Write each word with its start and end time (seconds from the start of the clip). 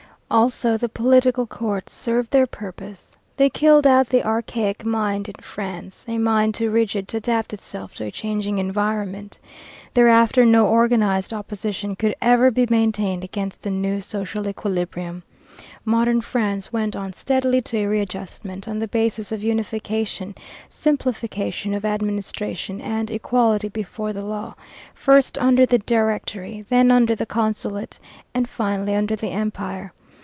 Also, 0.33 0.77
the 0.77 0.87
political 0.87 1.45
courts 1.45 1.91
served 1.91 2.31
their 2.31 2.47
purpose. 2.47 3.17
They 3.35 3.49
killed 3.49 3.85
out 3.85 4.07
the 4.07 4.25
archaic 4.25 4.85
mind 4.85 5.27
in 5.27 5.35
France, 5.41 6.05
a 6.07 6.17
mind 6.17 6.55
too 6.55 6.69
rigid 6.71 7.09
to 7.09 7.17
adapt 7.17 7.53
itself 7.53 7.93
to 7.95 8.05
a 8.05 8.11
changing 8.11 8.57
environment. 8.57 9.39
Thereafter 9.93 10.45
no 10.45 10.67
organized 10.69 11.33
opposition 11.33 11.97
could 11.97 12.15
ever 12.21 12.49
be 12.49 12.65
maintained 12.69 13.25
against 13.25 13.61
the 13.61 13.71
new 13.71 13.99
social 13.99 14.47
equilibrium. 14.47 15.23
Modern 15.83 16.21
France 16.21 16.71
went 16.71 16.95
on 16.95 17.11
steadily 17.11 17.61
to 17.63 17.79
a 17.79 17.87
readjustment, 17.89 18.69
on 18.69 18.79
the 18.79 18.87
basis 18.87 19.33
of 19.33 19.43
unification, 19.43 20.33
simplification 20.69 21.73
of 21.73 21.83
administration, 21.83 22.79
and 22.79 23.11
equality 23.11 23.67
before 23.67 24.13
the 24.13 24.23
law, 24.23 24.55
first 24.95 25.37
under 25.39 25.65
the 25.65 25.79
Directory, 25.79 26.63
then 26.69 26.89
under 26.89 27.15
the 27.15 27.25
Consulate, 27.25 27.99
and 28.33 28.47
finally 28.47 28.95
under 28.95 29.17
the 29.17 29.31
Empire. 29.31 29.91